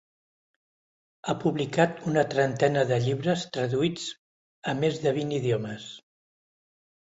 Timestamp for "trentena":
2.31-2.85